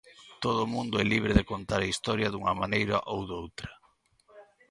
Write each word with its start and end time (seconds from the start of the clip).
Todo 0.43 0.59
o 0.63 0.71
mundo 0.73 0.95
é 1.03 1.05
libre 1.13 1.33
de 1.37 1.47
contar 1.51 1.79
a 1.81 1.91
historia 1.93 2.31
dunha 2.31 2.53
maneira 2.61 2.95
ou 3.11 3.19
doutra. 3.31 3.71